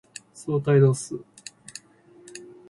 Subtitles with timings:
[0.33, 1.21] 相対度数